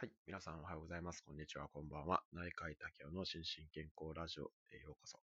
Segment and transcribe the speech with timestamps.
[0.00, 0.10] はい。
[0.24, 1.20] 皆さんおはようございます。
[1.20, 1.68] こんにちは。
[1.68, 2.24] こんばんは。
[2.32, 5.20] 内科医竹雄の心身健康ラジオへようこそ。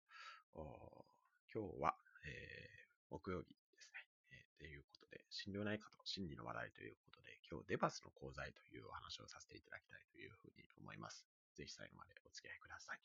[1.49, 4.05] 今日は、えー、木曜日ですね。
[4.29, 11.25] えー、ということで、心療内科と心理の話題ということで、今日デバスの講座というお話をさせていただきたいというふうに思います。
[11.57, 13.01] ぜひ最後までお付き合いください。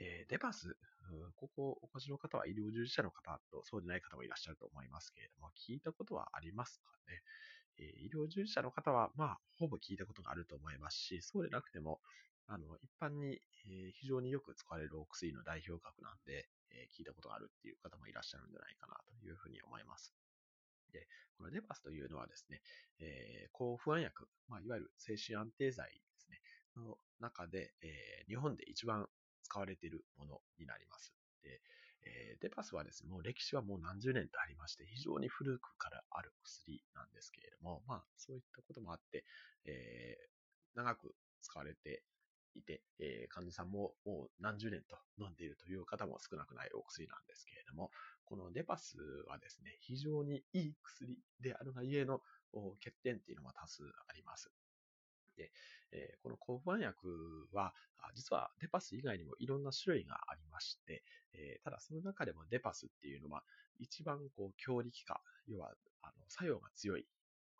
[0.00, 0.72] えー、デバス、
[1.36, 7.20] ここお越しの方は医療従事者の方とそうでない方もいらっしゃると思いますけれども、聞いたことはありますかね？
[7.78, 12.00] え医療従事者の方は、まあ、ほぼ聞いたことがあると思いますし、そうでなくても、
[12.46, 13.40] あの、一般に、
[13.70, 20.14] え非常によく使われるお薬の代表格なんで、え聞いたことがあるっていう方もいらっしゃるんじゃないかなというふうに思います。
[20.92, 22.62] で、このデパスというのはですね、
[23.00, 26.40] えー、抗不安薬、まあ、いわゆる精神安定剤ですね、
[26.76, 29.06] の中で、えー、日本で一番
[29.42, 31.12] 使われているものになります。
[31.42, 31.60] で、
[32.08, 39.24] えー、デパスはですね、もう歴史はもう何十年とありまして、非常に古くからある薬なんですけれども、まあ、そういったこともあって、
[39.66, 42.02] えー、長く使われて
[42.54, 47.90] いて、えー、患者さんももう何十年と飲んでいるという方も少なくないお薬なんですけれども、
[48.24, 48.96] このデパス
[49.28, 52.20] はですね、非常にいい薬であるがゆえの
[52.82, 54.50] 欠点っていうのも多数あります。
[55.38, 55.50] で、
[55.92, 57.72] えー、この抗不安薬は、
[58.14, 63.42] 実はデパス以外にもいろんな種類がありまして、えー、ただその中でもデパスっていうのは、
[63.78, 65.72] 一番こう強力化、要は
[66.02, 67.06] あの作用が強い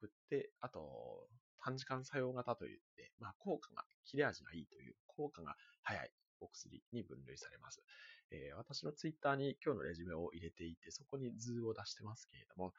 [0.00, 1.28] くって、あと
[1.62, 7.82] 短時間作用型といって、まあ、効果が、切れ味がいいという、効果が早いお薬に分類されます。
[8.30, 12.72] えー、私のツイッターに今日のレジュメを入れていて、そこに図を出してますけれども、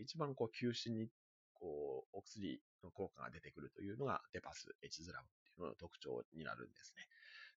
[0.00, 1.08] 一番こう急進に
[1.60, 7.06] こうお薬の効果が出てくるというのがデパスエチズラムっていうのの特徴になるんですね。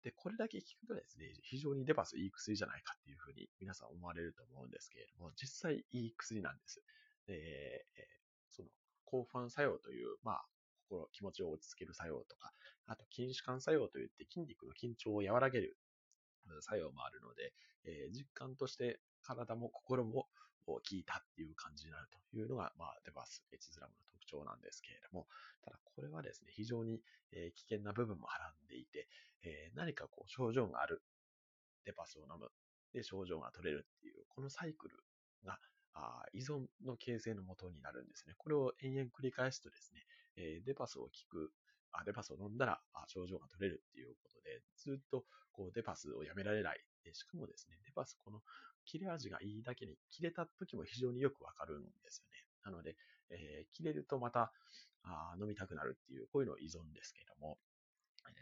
[0.03, 6.83] で、これだけ聞くとですね、非常にデパスいい薬じゃないかっていうふうに皆さん思われると思うんですけれども、実際いい薬なんです。
[7.27, 8.09] で、え、
[8.51, 8.69] その、
[9.05, 10.45] 抗ファン作用という、まあ、
[10.89, 12.53] 心、気持ちを落ち着ける作用とか、
[12.87, 15.79] あと筋弛緩作用といって筋肉の緊張を和らげる
[16.61, 17.53] 作用もあるので、
[17.85, 20.27] えー、実感として体も心も
[20.67, 25.27] 効いたっていう感じになるというのが、まあ、デバスエチズラムの特徴なんですけれども、
[25.65, 27.01] ただこれはですね、非常に、
[27.33, 29.09] 危険な部分もはらんでいて、
[29.43, 31.03] え何かこう症状がある
[31.85, 32.51] デパスを飲む。
[32.93, 34.97] で、症状が取れるっていう、このサイクル
[35.45, 35.59] が、
[35.95, 38.35] あ依存の形成のもとになるんですね。
[38.37, 41.53] これを延々繰り返すとですね、えデパスを効く、
[41.93, 46.81] あデパスを飲んだらあ症状が取れるっていうことで、ずっとこうデパスをやめられない。
[47.05, 48.41] でしかもですね、デパスこの
[48.85, 52.45] 切れ味がいいだけに切れた時も非常によくわかるんですよね。
[52.65, 52.97] なので、
[53.31, 54.53] えー、切れるとまた
[55.05, 57.59] あ飲みたくなるっていう、こういうの依存ですけれども、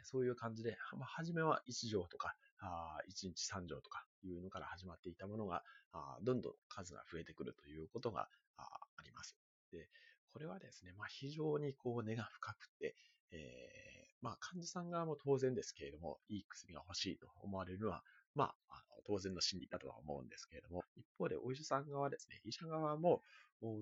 [0.05, 5.63] そういう感じで、まあ、初めは1錠とか、あ1日3錠とかいうのから始まっていたものが、
[5.93, 8.63] あどんどん数が増えてくるということがあ
[8.97, 9.37] あります。
[9.73, 9.89] で、
[10.33, 12.95] これはですね、まあ、非常にこう根が深くて、
[13.33, 18.03] えー、まあ、患者さん側も当然ですけれども、いい薬が欲しいと思われるのは、
[18.35, 23.23] まあ、あ当然の心理だとは思うんですけれども、一方でお医者さん側ですね、医者側も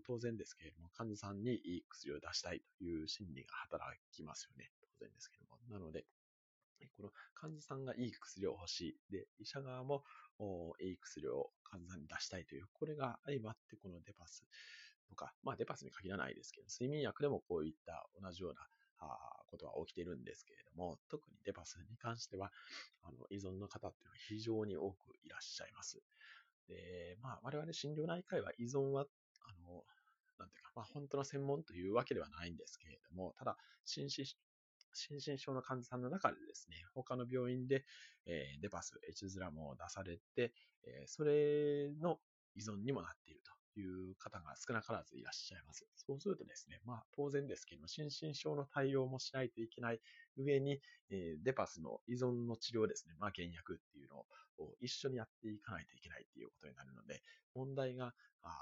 [0.06, 4.70] 当然ですけれども、患者さんにいい薬を出したいという心理が働きますよね。
[4.98, 5.78] 当然ですけれども。
[5.80, 6.06] なので、
[6.96, 9.12] この患者さんがいい薬を欲しい。
[9.12, 10.04] で、医者側も
[10.80, 14.44] いい薬を患者さんに出したいという、これが相まってこのデパス
[15.08, 18.60] とか、まあデパスに限らないですけど、睡眠薬でもこういった同じような
[19.46, 22.52] ことは起きてるんですけれども、特にデパスに関しては、
[23.02, 26.02] あの依存の方っていうのは非常に多くいらっしゃいます。
[26.68, 29.82] で、まあ、我々診療内科医は依存は、あの、
[30.38, 34.26] なんていうか、まあ、本当の専門というわけではないんですけれども、ただ、心身
[34.94, 37.84] 心身症の患者さんの中でですね、他の病院で、
[38.26, 40.52] えー、デパス、エチズラムを出されて、
[40.84, 42.18] えー、それの
[42.54, 45.86] 依存にもなっているという方が少なからずいらっしゃいます。
[45.96, 50.00] そうするとですね、まあ当然ですけど、心身症の対応もしないといけない
[50.36, 50.80] 上に、
[51.10, 54.18] えー、デパスの依存の治療ですね、まあ減薬っていうの
[54.58, 57.22] を一緒にやっていかないといけないっていうことになるので、
[57.54, 58.52] 問題が、あ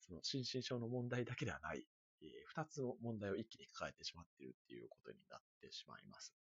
[0.00, 1.86] その心身症の問題だけではない、
[2.22, 6.34] えー、二つの問題を一気に抱えてしまっているっていうことになってしまいます。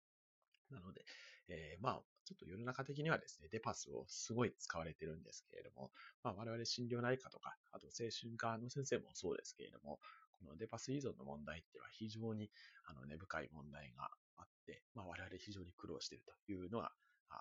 [0.71, 1.05] なので、
[1.49, 5.91] えー、まあ、ちょっと世の中的にはですね、デパスをすごい使われてるんですけれども、
[6.23, 9.99] まあ、我々診療内科とか、あと精神科の先生もそうですけれども、
[10.39, 12.51] このデパス依存の問題っていうのは非常に
[12.85, 16.93] あの根深い問題があって、まあ、我々非常に苦労しているというのは、
[17.31, 17.37] あ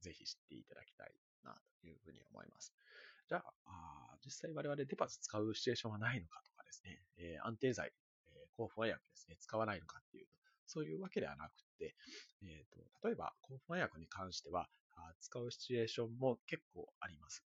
[0.00, 1.12] ぜひ知っていただきたい
[1.44, 2.72] なというふうに思います。
[3.28, 7.92] じゃあ、あ実際我々デパス使うシチュエーションはないのかとかですね、えー、安定剤、
[8.26, 10.39] えー、抗不安薬ですね、使わないのかっていうと、
[10.70, 11.96] そういうわけではなくて、
[12.42, 14.68] えーと、例えば、抗不安薬に関しては、
[15.20, 17.44] 使うシチュエーションも結構あります。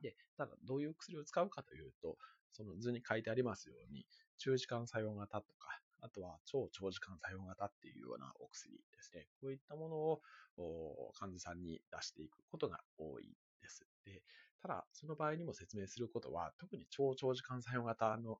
[0.00, 2.16] で、ただ、どういう薬を使うかというと、
[2.52, 4.06] その図に書いてありますように、
[4.38, 9.26] 中時間作用型とか、あとは超長時間作用型っていうようなお薬ですね。
[9.40, 13.86] こういったものを患者さんに出していくことが多いです。
[14.04, 14.22] で
[14.60, 18.38] ただ、その場合にも説明することは、特に超長時間作用型の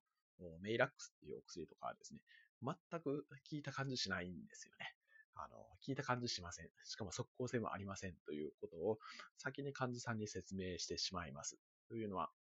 [0.61, 2.19] メイラックスっていうお薬とかはですね、
[2.65, 4.93] 全く効いた感じしないんですよね。
[5.35, 6.69] あの、効いた感じしません。
[6.83, 8.99] しかも即効性もありませんということを
[9.37, 11.57] 先に患者さんに説明してしまいます。
[11.89, 12.31] というのは、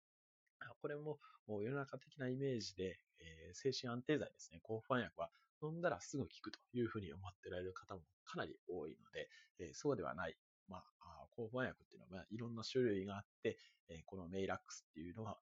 [0.80, 1.18] これも
[1.48, 5.30] 世の中的なイメージで、えー、精神安定剤ですね、抗不安薬は
[5.62, 9.28] 飲んだらすぐ効くというふうに思ってられる方もかなり多いので、
[9.58, 10.36] えー、そうではない。
[10.68, 15.38] まあ、抗不安薬っていうのは、まあいろんな種類があって、えー、このメイラックスっていうのは、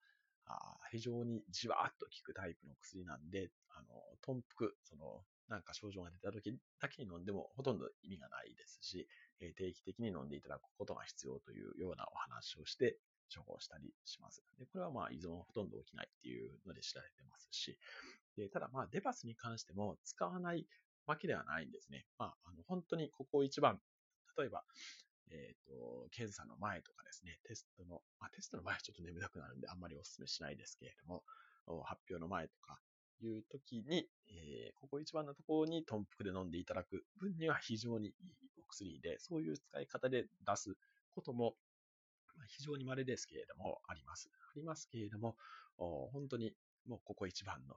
[0.91, 3.89] 非常にじわーっと効くタイプの薬なんで、あの、
[4.21, 9.07] 頓服、その、なんか症状が出た時だけに飲んでもほとんど意味がないですし、
[9.41, 12.99] え定期的に飲んでいただくことが必要というようなお話をして
[13.35, 14.43] 処方したりします。
[14.59, 17.79] で、これはまあ依存はほとんど起きないっていうので知られてますし、
[18.37, 20.67] でただまあデバスに関しても使わない
[21.07, 22.07] わけではないんですね。
[22.19, 23.81] まあ、あの本当にここ一番、
[24.39, 24.65] 例えば、
[25.31, 31.23] えっ、ー、と、検査の前とかですね、テストの、まあ、テストの前はちょっと眠たくなるんであんまりお勧めしないですけれども、
[31.85, 32.79] 発表の前とか
[33.23, 38.15] いう時に、えー、ここ一番のところにトンプクで飲んでいただく分には非常にいい
[38.61, 40.77] お薬で、そういう使い方で出す
[41.15, 41.55] ことも
[42.49, 44.29] 非常に稀ですけれども、あります。
[44.33, 45.37] ありますけれども、
[45.77, 46.53] 本当に
[46.87, 47.77] もうここ一番の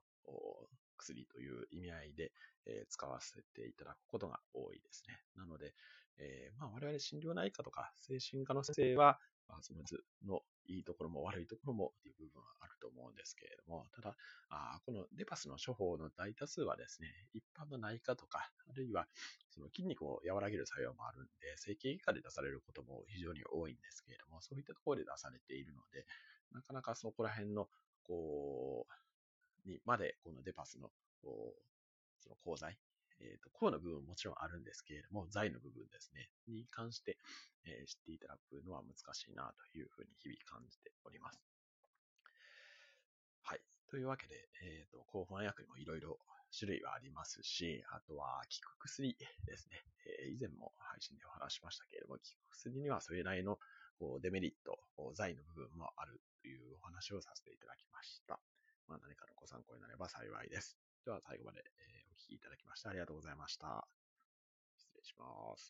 [0.98, 2.31] 薬という意味合いで、
[2.68, 5.19] え使わせていただくことが多いですね。
[5.36, 5.74] なので、
[6.17, 14.15] えー、まあ、我々心療内科とか精神科の先生は、まあ、その図のいいところも悪いところもっていう部分はあると思うんですけれども、ただ、
[14.50, 19.07] あこのデパスの処方の大多数はですね、一般の内科とか、あるいは
[19.51, 26.06] その筋肉を和らげる作用もあるんで、整形外科で出されることも非常に多いんですけれども、そういったところで出されているので、
[26.51, 27.67] なかなかそこら辺の、
[28.03, 28.88] こ
[29.65, 30.89] う、にまでこのデパスの、
[32.19, 32.69] その講座
[33.21, 37.17] えっ、ー、と、コアの部分ももちろんあるんですけれども、財の部分ですね、に関して、
[37.65, 41.39] えー、知っていただくのは難しいなというふうに日々感じております。
[43.44, 43.62] はい。
[43.89, 46.19] というわけで、えっ、ー、と、抗不安薬にもいろいろ
[46.57, 49.15] 種類はありますし、あとは効く薬
[49.45, 49.83] ですね。
[50.23, 53.59] え、以前も配信でお話しましたけれども、効く薬にはそれなりの
[54.21, 54.79] デメリット、
[55.13, 58.39] 財の部分もあるというお話をさせていただきました。
[58.88, 60.85] まあ、何かのご参考になれば幸いです。
[61.06, 63.88] では最後まで、え、お聞きいただきましてありがとうございました。
[64.78, 65.63] 失礼します。